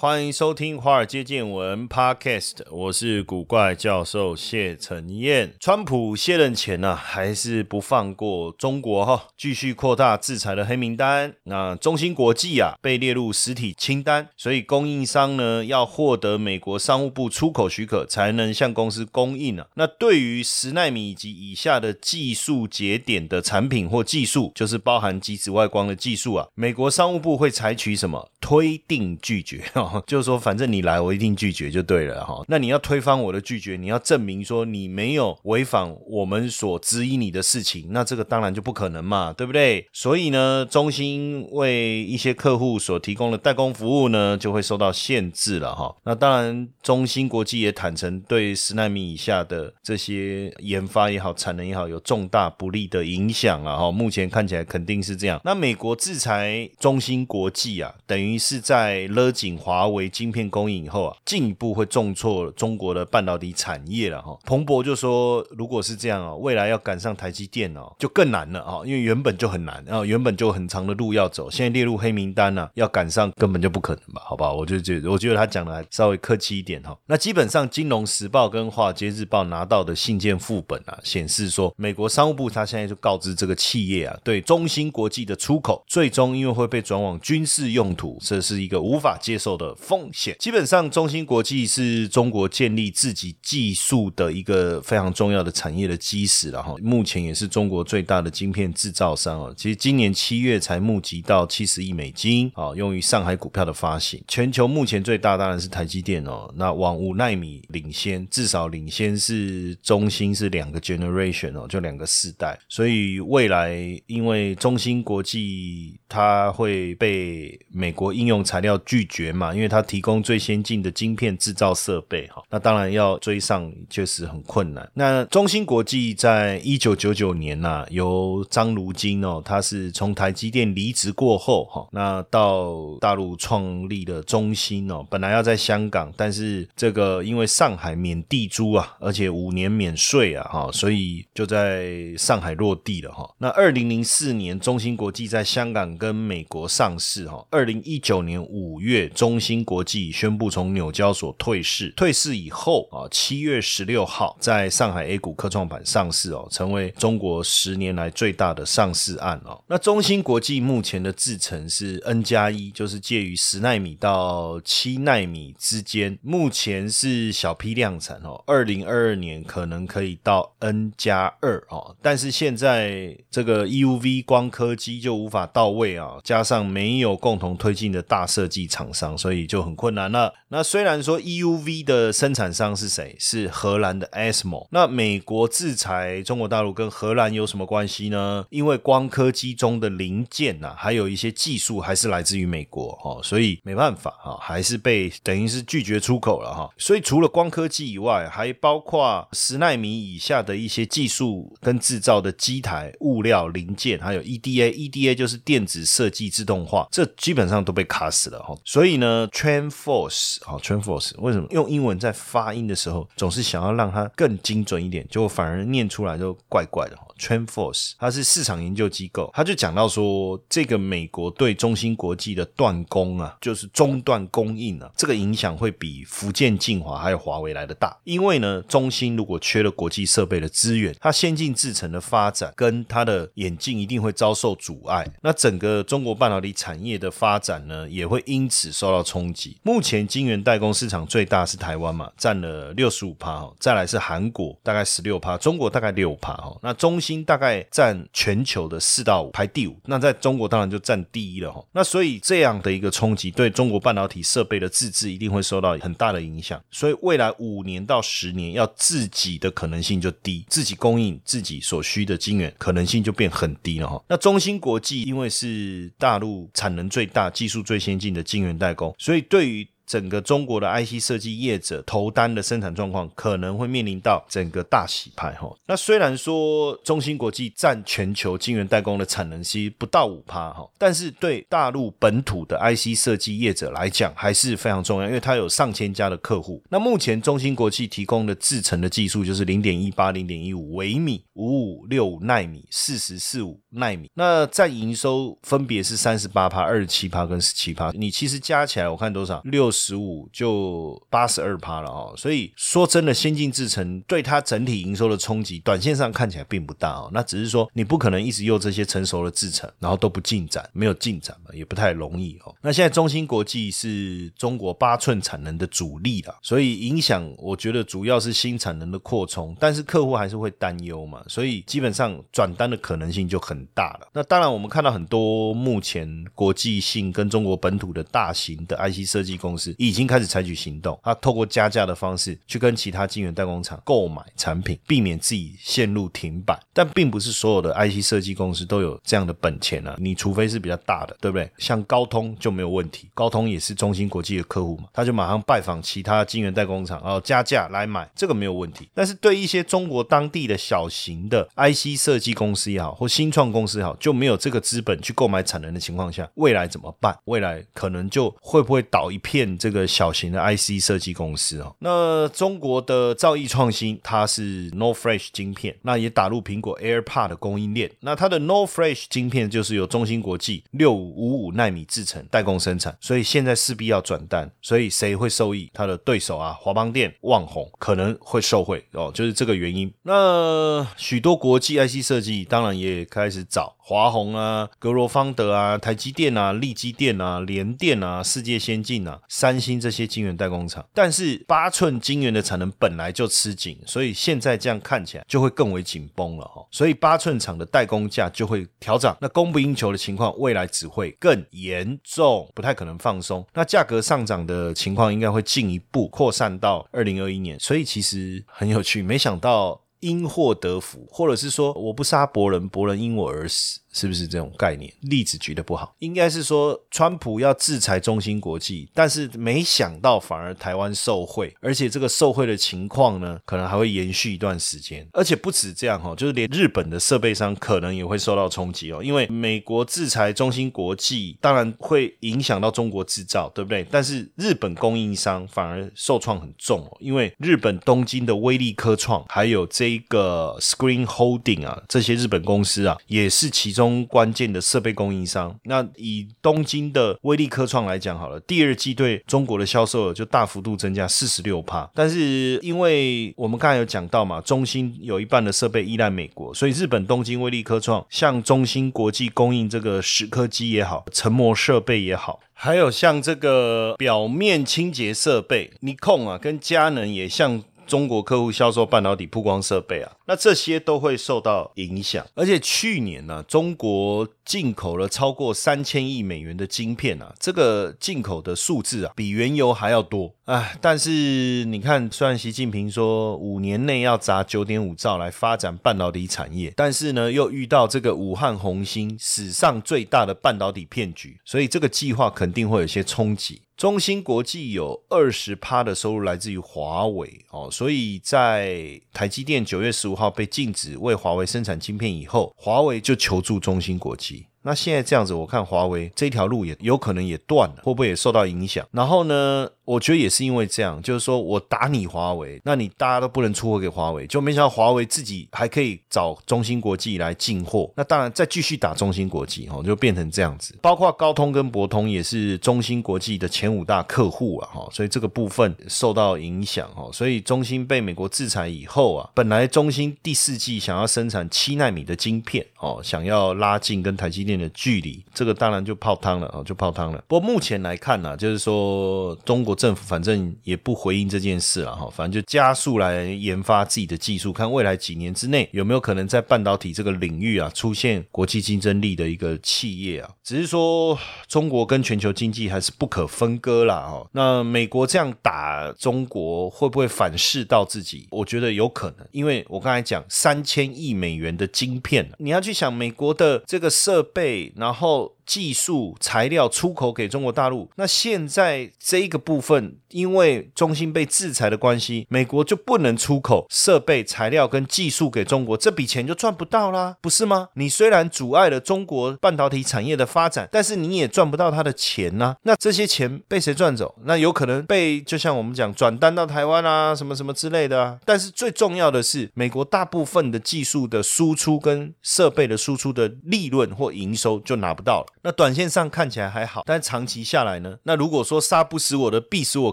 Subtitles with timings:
[0.00, 5.52] 欢迎收听《华尔街见闻》Podcast，我是古怪教授谢承彦。
[5.58, 11.34] 川普卸任前呢，还是不放过中国哈，继续扩大制裁的黑名单。
[11.42, 19.66] 那中芯国际啊，被列入实体清单，所以供应商呢要获得美国商务部出口许可，才能向公司供应啊。
[19.74, 29.64] 那对于十纳米以及以下的技术节点的产品或技术，就是包含极紫外光的技术啊，美国商务部会采取什么推定拒绝？
[30.06, 32.44] 就是说，反正你来，我一定拒绝就对了哈。
[32.48, 39.86] 那你要推翻我的拒绝，你要证明说你没有违反我们所质疑你的事情，那这个当然就不可能嘛，对不对？
[39.92, 45.94] 所以呢，中兴为一些客户所提供的代工服务呢，就会受到限制了哈。
[46.04, 53.90] 那当然，中芯国际也坦诚对十纳米以下的这些研发也好、产能也好，有重大不利的影响了哈。
[53.90, 55.40] 目前看起来肯定是这样。
[55.44, 59.77] 那美国制裁中芯国际啊，等于是在勒紧华。
[59.78, 64.36] 华为晶片供应以后啊，进一步会重挫中国的半导体产业了哈。
[64.44, 74.22] 彭博就说，如果是这样啊，未来要赶上台积电哦，就更难了啊，因为原本就很难，然后原本就很长的路要走，现在列入黑名单呢，要赶上根本就不可能吧？
[74.24, 76.98] 好吧，我就觉得，我觉得他讲的还稍微客气一点哈。
[77.06, 89.67] 那基本上，《金融时报》跟《华尔街日报》拿到的信件副本啊，显示说，美国商务部他现在就告知这个企业啊，对中芯国际的出口，最终因为会被转往军事用途，这是一个无法接受的。
[89.74, 96.74] 风险基本上，中芯国际是中国建立自己技术的一个非常重要的产业的基石了哈。
[96.82, 99.54] 目前也是中国最大的晶片制造商哦。
[99.56, 104.22] 其实今年七月才募集到七十亿美金啊，用于上海股票的发行。
[104.28, 106.52] 全球目前最大当然是台积电哦。
[106.56, 112.58] 那往五纳米领先，至少领先是中芯是两个 generation 哦，就两个世代。
[112.68, 113.76] 所以未来
[114.06, 119.54] 因为中芯国际它会被美国应用材料拒绝嘛？
[119.54, 124.90] 因为它提供最先进的晶片制造设备，哈，那当然要追上确实很困难。
[124.94, 143.28] 那中芯国际在一九九九年呐，由张如金哦，他是从台积电离职过后，哈，那到大陆创立的中芯哦，本来要在香港，但是这个因为上海免地租啊，而且五年免税啊，哈，所以就在上海落地了，哈。
[143.38, 149.38] 那二零零四年，中芯国际在香港跟美国上市，哈，二零一九年五月中。
[149.48, 159.62] 芯国际宣布从纽交所退市，退市以后啊，七月十六号在上海 A 股科创板上市哦，成为中国十年来最大的上市案哦。
[159.68, 168.42] 那中芯国际目前的制程是 N 加一，就是介于十纳米到七纳米之间，目前是小批量产哦。
[168.46, 179.38] 二零二二年可能可以到 N 加二哦，但是现在这个 EUV 光刻机就无法到位啊，加上没有共同推进的大设计厂商，所以。
[179.48, 180.34] 就很困难了。
[180.48, 183.16] 那虽然说 EUV 的生产商是谁？
[183.18, 184.66] 是荷兰的 ASML。
[184.70, 188.44] 那美国制裁中国大陆跟荷兰有什么关系呢？
[188.50, 196.68] 因为光刻机中的零件呐，还有一些技术还是来自于美国哈，所以没办法哈，还是被等于是拒绝出口了哈。
[196.76, 208.56] 所以除了光刻机以外，还包括十纳米以下的一些技术跟制造的机台、物料、零件，还有 EDA，EDA 就是电子设计自动化，这基本上都被卡死了哈。
[208.64, 209.28] 所以呢。
[209.38, 217.04] TrainForce 好，TrainForce 为什么用英文在发音的时候总是想要让它更精准一点，结果反而念出来就怪怪的哈。
[217.20, 227.96] TrainForce 它是市场研究机构，他就讲到说，这个美国对中芯国际的断供啊，就是中断供应啊，这个影响会比福建晋华还有华为来的大。
[228.04, 235.04] 因为呢，中芯如果缺了国际设备的资源，它先进制程的发展跟它的眼镜一定会遭受阻碍。
[235.20, 239.56] 那整个个中国半导体产业的发展呢，也会因此受到冲击。
[239.62, 246.56] 目前晶圆代工市场最大是台湾嘛，占了六十五趴哦，再来是韩国大概十六趴，中国大概六趴哈。
[246.62, 249.76] 那中芯大概占全球的四到五，排第五。
[249.84, 251.64] 那在中国当然就占第一了哈。
[251.72, 256.60] 那所以这样的一个冲击，对中国半导体设备的自制一定会受到很大的影响。
[256.70, 264.02] 所以未来五年到十年要自己的可能性就低，自己供应自己所需的晶圆可能性就变很低了哈。
[264.08, 275.50] 那中芯国际因为是是大陆产能最大、技术最先进的晶圆代工，所以对于整个中国的 IC 设计业者投单的生产状况可能会面临到整个大洗牌哈。
[275.66, 286.62] 那虽然说中芯国际占全球晶圆代工的产能其实不到五趴哈，但是对大陆本土的 IC 设计业者来讲还是非常重要，因为它有上千家的客户。
[286.68, 294.10] 那目前中芯国际提供的制程的技术就是零点一八、零点一五微米、五五六五纳米、四十四五纳米。
[294.12, 297.90] 那占营收分别是三十八趴、二十七趴跟十七趴。
[297.94, 299.72] 你其实加起来我看多少六。
[299.78, 307.08] 十五就八十二趴了哦，所以说真的，先进制程对它整体营收的冲击，短线上看起来并不大哦。
[307.12, 312.54] 那只是说你不可能一直用这些成熟的制程，然后都不进展，没有进展嘛，也不太容易哦。
[312.60, 324.08] 那现在中芯国际是中国八寸产能的主力了，所以影响我觉得主要是新产能的扩充，但是客户还是会担忧嘛，所以基本上转单的可能性就很大了。
[324.12, 329.67] 那当然，我们看到很多目前国际性跟中国本土的大型的 IC 设计公司。
[329.78, 336.58] 已经开始采取行动，他透过加价的方式去跟其他晶圆代工厂购买产品，避免自己陷入停摆。
[336.72, 341.50] 但并不是所有的 IC 设计公司都有这样的本钱啊，你除非是比较大的，对不对？
[341.58, 348.88] 像高通就没有问题，高通也是中芯国际的客户嘛，他就马上拜访其他晶圆代工厂，然后加价来买，这个没有问题。
[348.94, 357.18] 但是对一些中国当地的小型的 IC 设计公司也好，或新创公司也好，就没有这个资本去购买产能的情况下，未来怎么办？
[357.24, 359.57] 未来可能就会不会倒一片？
[359.58, 367.90] 这个小型的 IC 设计公司哦，那中国的兆易创新，它是 No Flash 晶片，那也打入苹果 AirPod 的供应链。
[368.00, 374.50] 那它的 No Flash 晶片就是由中芯国际六五五五纳米制成代工生产，所以现在势必要转单。
[374.62, 375.70] 所以谁会受益？
[375.74, 379.92] 它的对手啊，华邦电、旺宏可能会受惠哦，就是这个原因。
[380.02, 389.20] 那许多国际 IC 设计当然也开始找华虹啊、格罗方德啊、台积电啊、力基电啊、联电啊、世界先进啊。
[389.28, 396.66] 三星这些晶圆代工厂，但是八寸晶圆的产能本来就吃紧，所以现在这样看起来就会更为紧绷了哈。
[396.72, 403.46] 所以八寸厂的代工价就会调涨，那供不应求的情况未来只会更严重，不太可能放松。
[403.54, 407.60] 那价格上涨的情况应该会进一步扩散到二零二一年。
[407.60, 413.80] 所以其实很有趣，没想到因祸得福，或者是说我不杀伯仁，伯仁因我而死。
[413.92, 414.92] 是不是这种概念？
[415.00, 425.06] 例子举的不好，应该是说川普要制裁中芯国际，但是没想到反而台湾受贿，而且这个受贿的情况呢，可能还会延续一段时间。
[425.12, 433.86] 而且不止这样哈，就是连日本的设备商可能也会受到冲击哦，因为美国制裁中芯国际，当然会影响到中国制造，对不对？
[433.90, 444.06] 但是日本供应商反而受创很重哦，因为日本东京的威力科创，还有这个 Screen Holding 啊，这些日本公司啊，也是其中。
[444.08, 451.88] 关键的设备供应商，那以东京的威力科创来讲好了，第二季对中国的销售额就大幅度增加四十六帕。
[451.94, 467.62] 但是因为我们刚才有讲到嘛，中芯有一半的设备依赖美国，所以日本东京威力科创向中芯国际供应这个蚀刻机也好，成膜设备也好，还有像这个表面清洁设备，尼控啊跟佳能也向。
[467.88, 472.24] 中国客户销售半导体曝光设备啊，那这些都会受到影响。
[472.34, 480.72] 而且去年呢，中国进口了超过三千亿美元的晶片啊，这个进口的数字啊，比原油还要多啊。
[480.80, 493.62] 但是你看，虽然习近平说五年内要砸九点五兆来发展半导体产业，但是呢，又遇到这个武汉红星史上最大的半导体骗局，所以这个计划肯定会有些冲击。
[493.76, 504.46] 中芯国际有二十趴的收入来自于华为哦，所以在台积电九月十五号被禁止为华为生产晶片以后，华为就求助中芯国际。
[504.62, 508.86] 那现在这样子，我看华为这条路也有可能也断了，会不会也受到影响？
[508.90, 509.70] 然后呢？
[509.88, 517.90] 我觉得也是因为这样，就是说我打你华为，那你大家都不能出货给华为，就没想到华为自己还可以找中芯国际来进货。
[517.96, 520.76] 那当然再继续打中芯国际，哈，就变成这样子。
[520.82, 537.24] 包括高通跟博通也是中芯国际的前五大客户啊，哈，所以这个部分受到影响，哈，所以中芯被美国制裁以后啊，本来中芯第四季想要生产七纳米的晶片，哦，想要拉近跟台积电的距离，这个当然就泡汤了，哦，就泡汤了。
[537.26, 550.30] 不过目前来看呢，就是说中国政府反正也不回应这件事了，哈，反正就加速来研发自己的技术，看未来几年之内有没有可能在半导体这个领域啊出现国际竞争力的一个企业啊。
[550.42, 558.26] 只是说中国跟全球经济还是不可分割啦，哈，那美国这样打中国会不会反噬到自己？
[558.30, 565.37] 我觉得有可能，因为我刚才讲三千亿美元的晶片，你要去想美国的这个设备，然后。
[565.48, 577.70] 技术材料出口给中国大陆，那现在这一个部分，因为中芯被制裁的关系，美国就不能出口设备、材料跟技术给中国，这笔钱就赚不到啦，不是吗？
[577.74, 582.54] 你虽然阻碍了中国半导体产业的发展，但是你也赚不到他的钱呐。
[582.64, 584.14] 那这些钱被谁赚走？
[584.24, 588.18] 那有可能被就像我们讲转单到台湾啊，什么什么之类的啊。
[588.26, 595.26] 但是最重要的是，美国大部分的技术的输出跟设备的输出的利润或营收就拿不到了。
[595.42, 597.96] 那短线上看起来还好，但长期下来呢？
[598.04, 599.92] 那如果说杀不死我的，必使我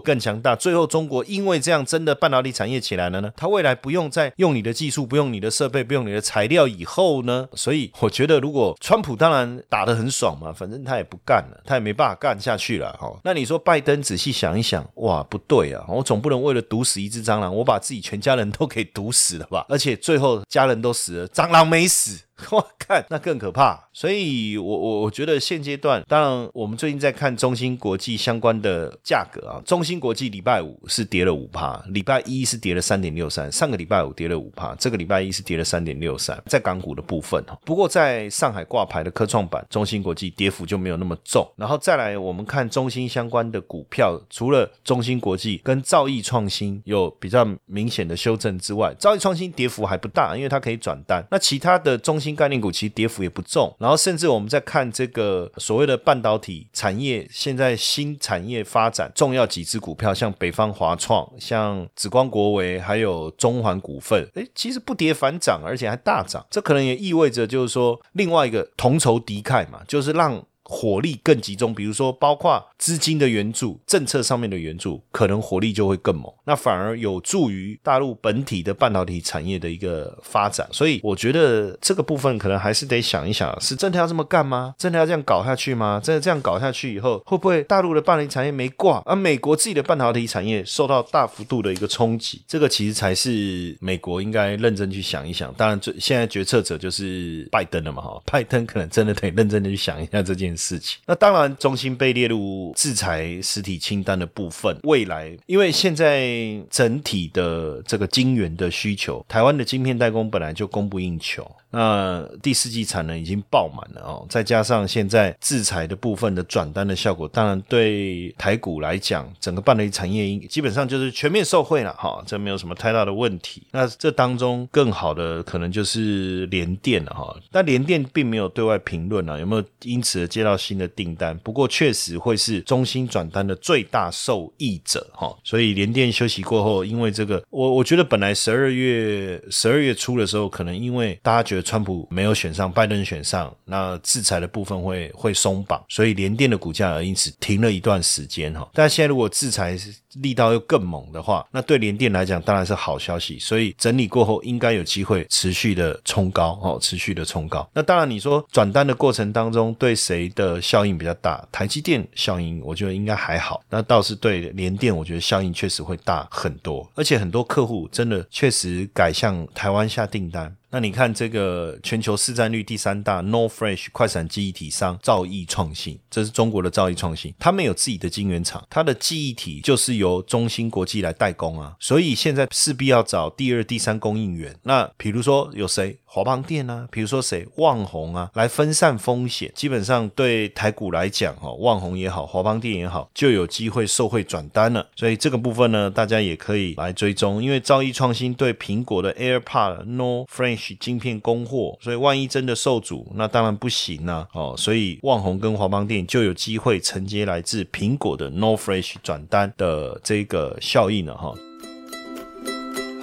[0.00, 0.56] 更强大。
[0.56, 3.32] 最后中国因为这样真的半导体产业起来了呢？
[3.36, 7.48] 它未来不用再用你的技术，不用你的设备，不用你的材料以后呢？
[7.54, 12.92] 所以我觉得，如果川普当然打得很爽嘛，反正他也不干了，他也没办法干下去了。
[12.94, 15.84] 哈，那你说拜登仔细想一想，哇，不对啊！
[15.88, 19.66] 我总不能为了毒死一只蟑螂，我把自己全家人都给毒死了吧？
[19.68, 22.20] 而且最后家人都死了，蟑螂没死。
[22.50, 52.26] 我看那更可怕，所以我我我觉得现阶段，当然我们最近在看中芯国际相关的价格啊，中芯国际礼拜五是跌了五帕，礼拜一是跌了三点六三，上个礼拜五跌了五帕，这个礼拜一是跌了三点六三，在港股的部分哈，不过在上海挂牌的科创板，中芯国际跌幅就没有那么重，然后再来我们看中芯相关的股票，除了中芯国际跟兆易创新有比较明显的修正之外，兆易创新跌幅还不大，因为它可以转单，那其他的中芯。
[52.36, 70.44] 概念股其实跌幅也不重，然后甚至我们在看这个所谓的半导体产业，现在新产业发展重要几只股票，像北方华创、像紫光国维，还有中环股份，哎，其实不跌反涨，而且还大涨，这可能也意味着就是说另外一个同仇敌忾嘛，就是让。
[70.68, 80.66] 火力更集中，比如说包括资金的援助、政策上面的援助，可能火力就会更猛，那反而有助于大陆本体的半导体产业的一个发展。
[80.72, 84.74] 所以我觉得这个部分可能还是得想一想，是真的要这么干吗？
[84.76, 86.00] 真的要这样搞下去吗？
[86.02, 92.42] 真的这样搞下去以后，会不会大陆的半导体产业没挂，而美国自己的半导体产业受到大幅度的一个冲击？
[92.48, 95.54] 这个其实才是美国应该认真去想一想。
[95.54, 100.55] 当然，最现在决策者就是拜登了嘛，哈，拜登可能真的得认真的去想一下这件。
[100.55, 111.50] 事事情，那当然，中芯被列入制裁实体清单的部分，未来因为现在整体的这个晶圆的需求，台湾的晶片代工本来就供不应求。
[111.68, 123.62] 那第四季产能已经爆满了哦，再加上现在制裁的部分的转单的效果，当然对台股来讲，整个半导体产业基本上就是全面受惠了哈，这没有什么太大的问题。
[123.72, 131.36] 那这当中更好的可能就是联电了哈，但联电并没有对外评论啊，有没有因此而接到新的订单？
[131.40, 141.66] 不过确实会是中心转单的最大受益者哈，所以联电休息过后，因为这个，我我觉得本来十二月十二月初的时候，可能因为大家觉得。
[141.66, 148.70] 川普没有选上，拜登选上，那制裁的部分会会松绑，所以联电的股价因此停了一段时间哈。
[148.72, 149.92] 但现在如果制裁是
[150.22, 153.38] 力道又更猛的话，那对联电来讲当然是好消息。
[153.38, 157.68] 所以整理过后应该有机会持续的冲高哦，持续的冲高。
[157.72, 161.46] 那当然你说转单的过程当中对谁的效应比较大？
[161.52, 170.54] 台积电效应我觉得应该还好，那倒是对联电我觉得效应确实会大很多，而且很多客户真的确实改向台湾下订单。
[170.70, 184.56] 那你看这个全球市占率第三大 No Fresh 快闪记忆体商兆易创新，这是中国的兆易创新，他们有自己的晶圆厂，它的记忆体就是由中芯国际来代工啊，所以现在势必要找第二、第三供应源。
[184.64, 185.98] 那比如说有谁？
[186.04, 187.46] 华邦电啊，比如说谁？
[187.56, 189.52] 旺宏啊，来分散风险。
[189.54, 194.86] 基本上对台股来讲，哈，旺宏也好，华邦电也好，就有机会受惠转单了。
[194.96, 204.26] 所以这个部分呢，大家也可以来追踪，因为兆易创新对苹果的 AirPod No Fresh 镜片供货，所以万一真的受阻，那当然不行呢！
[204.32, 211.32] 哦，所以旺宏跟华邦电就有机会承接来自苹果的 No Fresh 转单的这个效应了哈。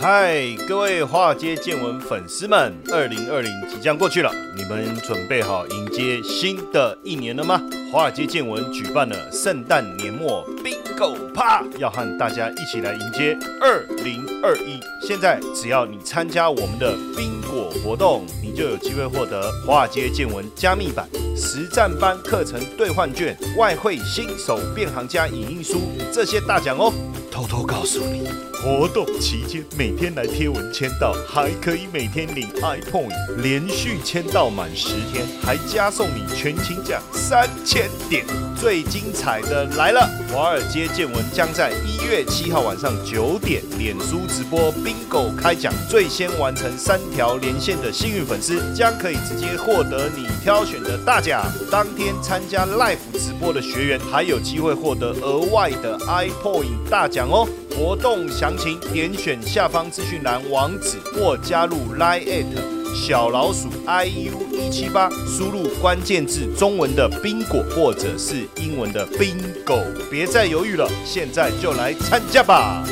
[0.03, 7.62] 嗨，各位华尔街见闻粉丝们，二零二零即将过去了，你们准备好迎接新的一年了吗？
[7.89, 14.77] 华尔街见闻举办了圣诞年末 Bingo 趴，要和大家一起来迎接二零二一。
[15.07, 25.79] 现在只要你参加我们的宾果活动，你就有机会获得华尔街见闻加密版实战班课程兑换券、外汇新手变行家影印书
[26.12, 26.91] 这些大奖哦。
[27.34, 28.30] 偷偷告诉你，
[28.62, 33.10] 活动期间每天来贴文签到，还可以每天领 iPoint，
[33.42, 38.24] 连续签到满十天，还加送你全勤奖三千点。
[38.56, 51.44] 最精彩的来了，华尔街见闻将在一月七号晚上九点，脸书直播 Bingo 开奖，最先完成三条连线的幸运粉丝将可以直接获得你挑选的大奖。
[51.72, 57.23] 当天参加 Live 直播的学员还有机会获得额外的 iPoint 大奖。
[57.30, 62.46] 哦，活动详情点选下方资讯栏网址或加入 Line
[62.94, 72.84] 小老鼠 iu 一七八，输入关键字中文的宾果或者是英文的 bingo，别再犹豫了，现在就来参加吧。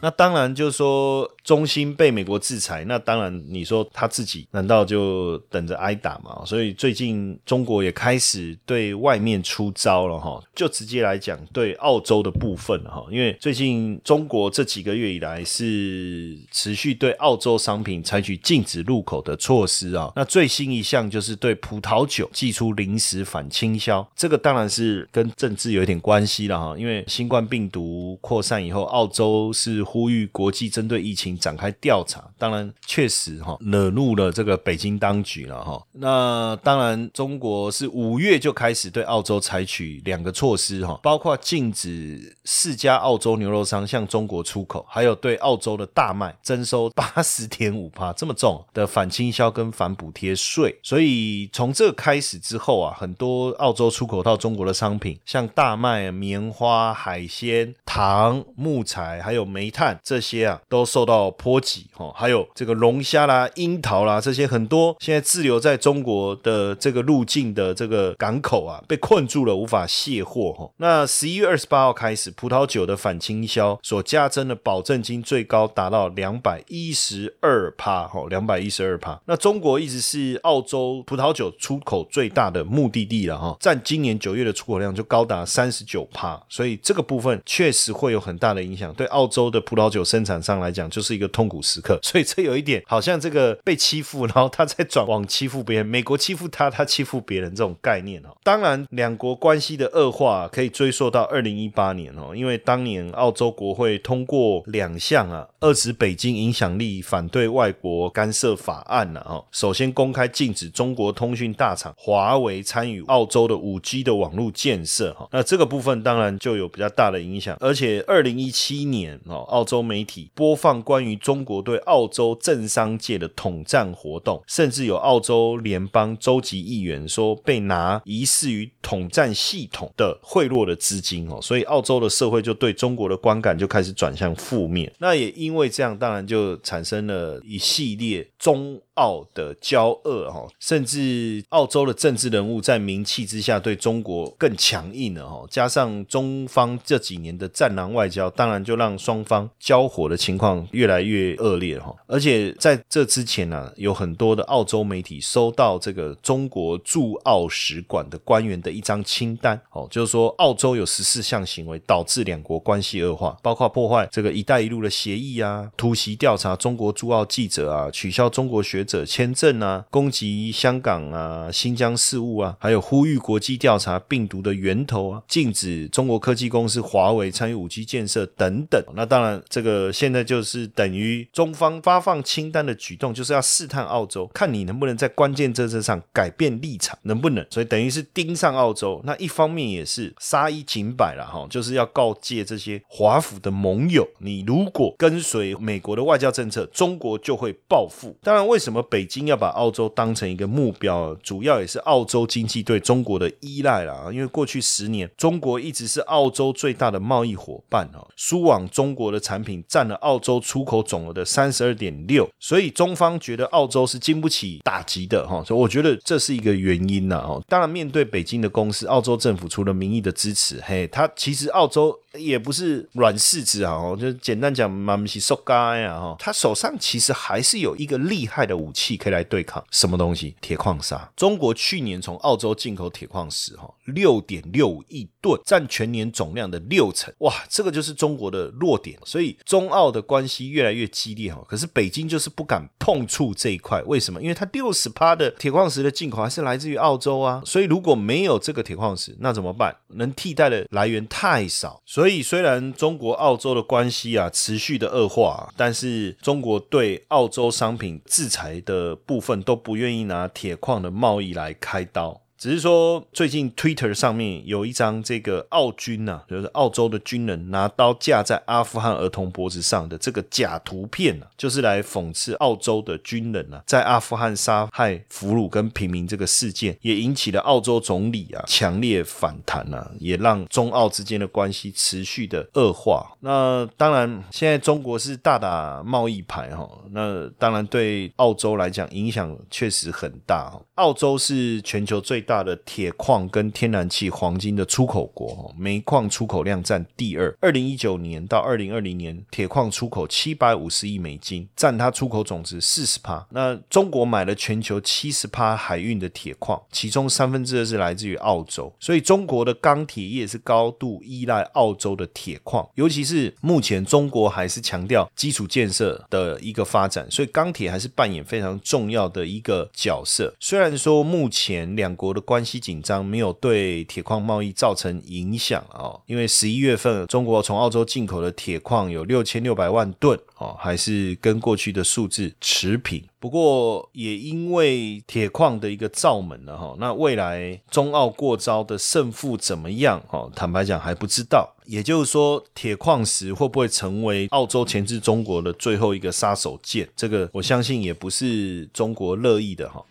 [0.00, 1.30] 那当然就说。
[1.48, 6.42] 中兴被美国制裁，那当然你说他自己难道就等着挨打吗？
[6.44, 20.12] 所以最近中国也开始对外面出招了哈，就直接来讲对澳洲的部分哈，因为最近中国这几个月以来是持续对澳洲商品采取禁止入口的措施啊。
[20.14, 31.37] 那最新一项就是对葡萄酒寄出临时反倾销，这个当然是跟政治有一点关系了哈，因为新冠病毒扩散以后，澳洲是呼吁国际针对疫情。
[31.38, 35.82] 展开调查，当然确实哈惹怒了这个北京当局了哈。
[35.92, 50.78] 那当然，中国是五月就开始对澳洲采取两个措施哈，包括禁止四家澳洲牛肉商向中国出口，还有对澳洲的大麦征收八十点五帕这么重的反倾销跟反补贴税。
[50.82, 61.18] 所以从这开始之后啊，很多澳洲出口到中国的商品，像大麦、棉花、海鲜、糖、木材还有煤炭这些啊，都受到。
[61.32, 70.70] 波及哦，还有这个龙虾啦、樱桃啦，这些很多现在滞留在中国的这个入境的这个港口啊，被困住了，无法卸货哈。
[70.76, 79.20] 那十一月二十八号开始，葡萄酒的反倾销所加征的保证金最高达到两百一十二帕哈，两百一十二帕。
[79.26, 91.18] 那中国一直是澳洲葡萄酒出口最大的目的地了哈，占今年九月的出口量就高达三十九帕，所以这个部分确实会有很大的影响，对澳洲的葡萄酒生产商来讲，就是。
[91.18, 98.28] 一个痛苦时刻， 所以这有一点好像这个被欺负，然后他在转往欺负别人，美国欺负他，他欺负别人这种概念哦。
[98.44, 109.44] 当然，两国关系的恶化可以追溯到二零一八年哦，因为当年澳洲国会通过两项啊，遏制北京影响力、反对外国干涉法案了哦。
[109.50, 117.56] 首先公开禁止中国通讯大厂华为参与澳洲的五 G 的网络建设哈，那这个部分当然就有比较大的影响。
[117.58, 134.92] 而且二零一七年哦，澳洲媒体播放关于中国对澳洲政商界的统战活动，甚至有澳洲联邦州级议员说被拿疑似于统战系统的贿赂的资金哦，所以澳洲的社会就对中国的观感就开始转向负面。
[134.98, 138.80] 那也因为这样，当然就产生了一系列中。
[138.98, 151.94] 澳的交恶哈，甚至澳洲的政治人物在名气之下对中国更强硬了哈，加上中方这几年的战狼外交，当然就让双方交火的情况越来越恶劣哈。
[152.08, 168.87] 而且在这之前呢，有很多的澳洲媒体收到这个中国驻澳使馆的官员的一张清单哦，就是说澳洲有十四项行为导致两国关系恶化，包括破坏这个“一带一路”的协议啊，突袭调查中国驻澳记者啊，取消中国学。
[168.88, 178.82] 者签证啊，攻击香港啊、新疆事务啊，还有呼吁国际调查病毒的源头啊，禁止中国科技公司华为参与五 G 建设等等。
[178.96, 187.46] 那当然，这个现在就是等于中方发放清单的举动，就是要试探澳洲，看你能不能在关键政策上改变立场，能不能？
[187.50, 189.02] 所以等于是盯上澳洲。
[189.04, 198.16] 那一方面也是杀一儆百了哈，就是要告诫这些华府的盟友，你如果跟随美国的外交政策，中国就会报复。
[198.22, 198.77] 当然，为什么？
[198.82, 204.08] 北京要把澳洲当成一个目标，主要也是澳洲经济对中国的依赖啦。
[204.12, 217.42] 因为过去十年，中国一直是澳洲最大的贸易伙伴哦，输往中国的产品占了澳洲出口总额的三十二点六，所以中方觉得澳洲是经不起打击的哈，所以我觉得这是一个原因呐哦。
[217.48, 221.98] 当然，面对北京的攻势，澳洲政府除了民意的支持，嘿，他其实澳洲。
[222.18, 230.34] 也不是软柿子啊，就简单讲，马米西受干呀哈，他手上其实还是有一个厉害的武器可以来对抗什么东西？
[230.40, 231.10] 铁矿砂。
[231.16, 237.12] 中国去年从澳洲进口铁矿石哈，六点六亿吨，占全年总量的六成。
[237.18, 238.98] 哇，这个就是中国的弱点。
[239.04, 241.42] 所以中澳的关系越来越激烈哈。
[241.48, 244.20] 可是北京就是不敢碰触这一块，为什么？
[244.20, 247.40] 因为它六十趴的铁矿石的进口还是来自于澳洲啊。
[247.46, 249.74] 所以如果没有这个铁矿石，那怎么办？
[249.94, 251.80] 能替代的来源太少。
[251.86, 262.27] 所以虽然中国澳洲的关系啊持续的恶化，但是中国对澳洲商品制裁的部分都不愿意拿铁矿的贸易来开刀。
[262.38, 283.16] 只是说，最近 Twitter 上面有一张这个澳军呐，就是澳洲的军人拿刀架在阿富汗儿童脖子上的这个假图片呐，就是来讽刺澳洲的军人呐在阿富汗杀害俘虏跟平民这个事件，也引起了澳洲总理啊强烈反弹呐，也让中澳之间的关系持续的恶化。
[283.18, 290.56] 那当然，现在中国是大打贸易牌哈，那当然对澳洲来讲影响确实很大。
[290.76, 297.34] 澳洲是全球最大的铁矿跟天然气、黄金的出口国，煤矿出口量占第二。
[297.40, 303.26] 二零一九年到二零二零年，铁矿出口七百五十亿美金，占它出口总值四十趴。
[303.30, 312.68] 那中国买了全球七十趴海运的铁矿，其中三分之二是来自于澳洲，所以中国的钢铁业是高度依赖澳洲的铁矿。
[312.74, 320.34] 尤其是目前中国还是强调基础建设的一个发展，所以钢铁还是扮演非常重要的一个角色。
[320.38, 333.02] 虽然说目前两国的关系紧张没有对铁矿贸易造成影响啊，因为十一月份中国从澳洲进口的铁矿有六千六百万吨哦，还是跟过去的数字持平。
[333.20, 340.00] 不过也因为铁矿的一个造门了哈，那未来中澳过招的胜负怎么样？
[340.10, 341.54] 哦，坦白讲还不知道。
[341.66, 346.88] 也就是说，铁矿石会不会成为澳洲钳制中国的最后一个杀手锏？
[346.96, 349.84] 这个我相信也不是中国乐意的哈。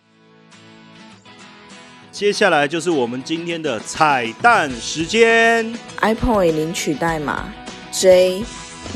[2.18, 7.54] 接下来就是我们今天的彩蛋时间，iPhone 领取代码
[7.92, 8.42] J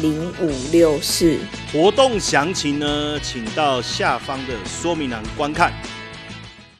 [0.01, 1.39] 零五六四。
[1.73, 5.73] 活动详情呢，请到下方的说明栏观看。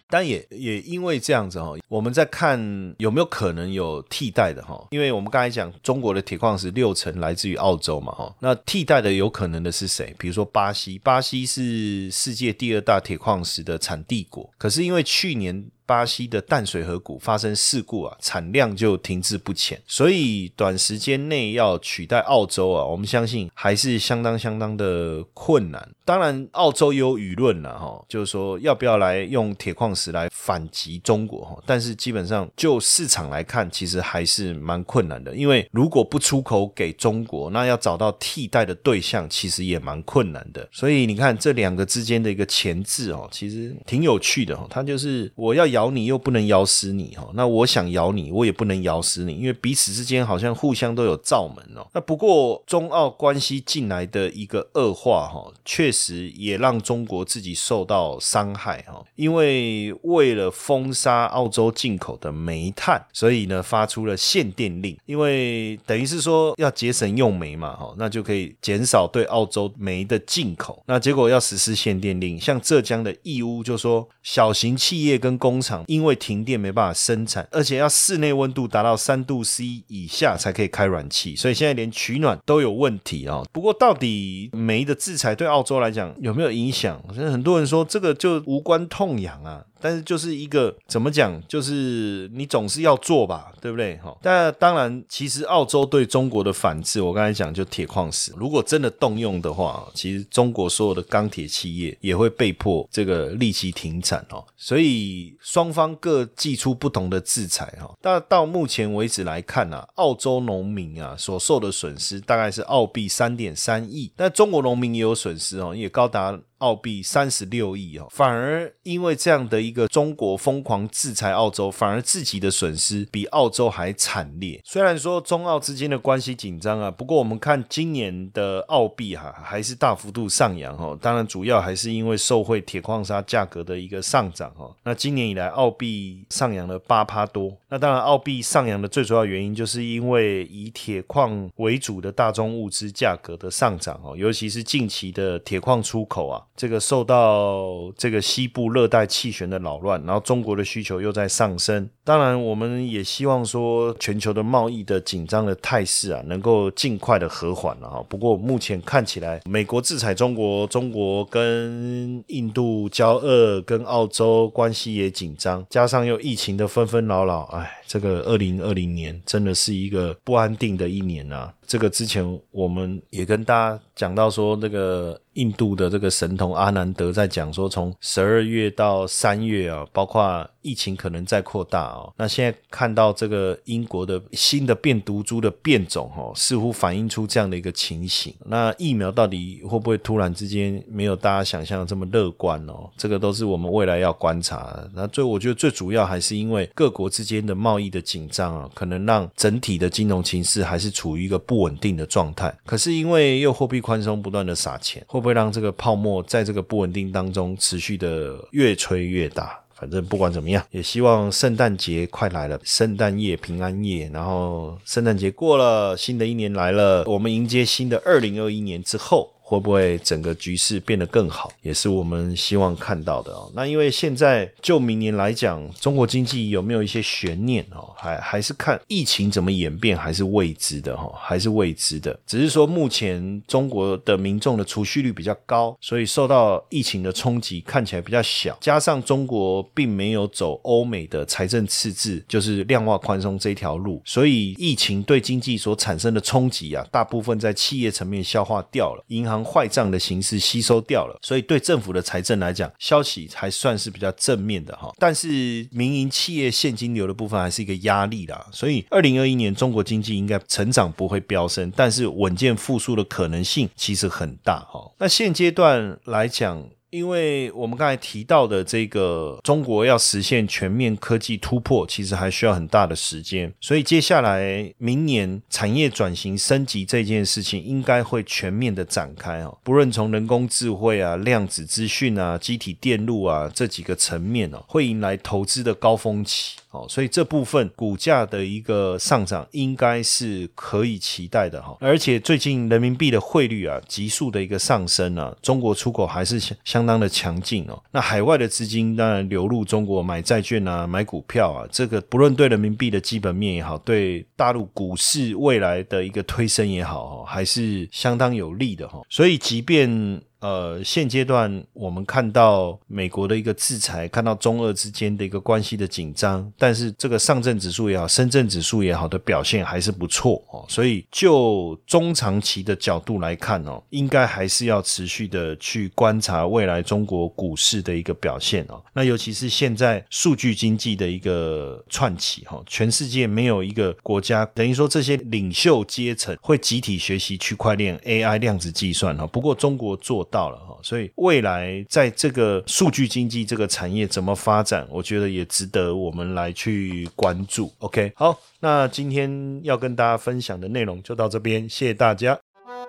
[0.09, 2.61] 但也也因为这样子哈，我们在看
[2.99, 10.13] 有没有可能有替代的哈，因为我们刚才讲中国的铁矿石六成来自于澳洲嘛哈，那替代的有可能的是谁？
[10.19, 15.65] 比如说巴西，巴西是世界第二大铁矿石的产地国，可是因为去年。
[15.93, 25.87] 巴西的淡水河谷发生事故啊，产量就停滞不前，所以短时间内要取代澳洲啊，我们相信还是相当相当的困难。
[26.03, 40.67] 当然，澳洲有舆论了哈，就是说要不要来用铁矿石来反击中国哈，但是基本上就市场来看，其实还是蛮困难的，因为如果不出口给中国，那要找到替代的对象，其实也蛮困难的。
[40.73, 45.82] 所以你看这两个之间的一个前置哦，其实挺有趣的哈，它就是我要咬。
[45.83, 51.85] 咬你又不能咬死你哈，那我想咬你，我也不能咬死你，因为彼此之间好像互相都有罩门哦。
[51.93, 70.81] 那不过中澳关系进来的一个恶化哈，确实也让中国自己受到伤害哈，因为为了封杀澳洲进口的煤炭，所以呢发出了限电令，因为等于是说要节省用煤嘛哈，那就可以减少对澳洲煤的进口。
[70.87, 75.72] 那结果要实施限电令，像浙江的义乌就说小型企业跟工厂。
[75.87, 83.43] 因为停电没办法生产，而且要室内温度达到三度 C 以下才可以开暖气，所以现在连取暖都有问题啊。
[83.53, 87.03] 不过到底煤的制裁对澳洲来讲有没有影响？
[87.15, 89.65] 现在很多人说这个就无关痛痒啊。
[89.83, 93.97] 但是就是一个怎么讲，就是你总是要做吧，对不对？
[93.97, 104.45] 哈，但当然，其实澳洲对中国的反制，我刚才讲就铁矿石，如果真的动用的话，其实中国所有的钢铁企业也会被迫这个立即停产哦。
[104.57, 107.93] 所以双方各寄出不同的制裁哈。
[108.01, 116.39] 但到目前为止来看呢，澳洲农民啊所受的损失大概是澳币三点三亿，但中国农民也有损失哦，也高达。
[116.63, 124.61] 澳币三十六亿哦，反而因为这样的一个中国疯狂制裁澳洲，反而自己的损失比澳洲还惨烈。
[124.65, 134.73] 虽然说中澳之间的关系紧张啊，不过我们看今年的澳币哈还是大幅度上扬哦，当然主要还是因为受惠铁矿砂价格的一个上涨哦。
[134.85, 151.89] 那今年以来澳币上扬了八趴多，那当然澳币上扬的最主要原因就是因为以铁矿为主的大宗物资价格的上涨哦，尤其是近期的铁矿出口啊，这个受到这个西部热带气旋的扰乱，然后中国的需求又在上升。
[152.05, 158.05] 当然，我们也希望说全球的贸易的紧张的态势啊，能够尽快的和缓了哈。
[158.09, 167.82] 不过目前看起来，美国制裁中国，中国跟印度交恶，跟澳洲关系也紧张，加上又疫情的纷纷扰扰，哎。
[167.93, 171.53] 这个二零二零年真的是一个不安定的一年啊！
[171.67, 182.13] 这个之前我们也跟大家讲到说，那个印度的这个神童阿南德在讲说，从十二月到三月啊，包括疫情可能在扩大哦。
[182.17, 188.35] 那现在看到这个英国的新的变毒株的变种哦，似乎反映出这样的一个情形。
[188.47, 192.91] 那疫苗到底会不会突然之间没有大家想象的这么乐观哦？
[192.97, 194.91] 这个都是我们未来要观察的。
[194.95, 197.82] 那最我觉得最主要还是因为各国之间的贸易。
[197.91, 202.55] 的紧张啊，可能让整体的金融情势还是处于一个不稳定的状态。
[202.65, 209.59] 可是因为又货币宽松不断的撒钱，会不会让这个泡沫在这个不稳定当中持续的越吹越大？
[209.75, 219.31] 反正不管怎么样，也希望圣诞节快来了，圣诞夜、平安夜，然后圣诞节过了，新的一年来了，我们迎接新的二零二一年之后。
[219.45, 223.51] 会不会整个局势变得更好，也是我们希望看到的哦。
[223.55, 227.93] 那因为现在就明年来讲，中国经济有没有一些悬念哦？
[227.95, 232.19] 还还是看疫情怎么演变，还是未知的哈，还是未知的。
[232.25, 238.57] 只是说目前中国的民众的储蓄率比较高，所以受到疫情的冲击看起来比较小。
[238.61, 249.32] 加上中国并没有走欧美的财政赤字，就是量化宽松这条路，所以疫情对经济所产生的冲击啊，大部分在企业层面消化掉了，银行。
[249.45, 254.93] 坏账的形式吸收掉了，所以对政府的财政来讲，消息还算是比较正面的哈。
[254.99, 255.29] 但是
[255.71, 264.91] 民营企业现金流的部分还是一个压力啦，所以二零二一年中国经济应该成长不会飙升，但是稳健复苏的可能性其实很大哈。
[264.99, 266.69] 那现阶段来讲。
[266.93, 279.57] 因为我们刚才提到的这个中国要实现全面科技突破，其实还需要很大的时间，所以接下来明年产业转型升级这件事情应该会全面的展开哦。
[279.65, 286.57] 不论从人工智慧啊、量子资讯啊、机体电路啊这几个层面哦，会迎来投资的高峰期。
[286.73, 297.81] 哦，所以这部分股价的一个上涨应该是可以期待的哈，而且最近人民币的汇率啊急速的一个上升啊，中国出口还是相相当的强劲哦。
[297.91, 309.03] 那海外的资金当然流入中国买债券啊、买股票啊，这个不论对人民币的基本面也好，对大陆股市未来的一个推升也好，还是相当有利的哈。
[309.11, 320.67] 所以即便呃，现阶段我们看到美国的一个制裁，看到中俄之间的一个关系的紧张，但是这个上证指数也好，深圳指数也好的表现还是不错哦。
[320.69, 328.83] 所以就中长期的角度来看哦，应该还是要持续的去观察未来中国股市的一个表现哦。
[328.93, 339.25] 那尤其是现在数据经济的一个串起哈，全世界没有一个国家等于说这些领袖阶层会集体学习区块链、AI、量子计算哈。
[339.29, 340.27] 不过中国做。
[340.33, 347.71] 到了哈，所以未来在这个数据经济这个产业怎么发展，我觉得也值得我们来去关注。
[347.81, 352.39] OK，好，那今天要跟大家分享的内容就到这边，谢谢大家。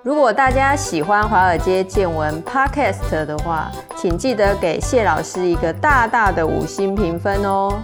[0.01, 7.83] 如果大家喜欢华尔街见闻 Podcast 的话，请记得给谢老师一个大大的五星评分哦。